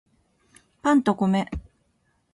[0.81, 1.47] パンと米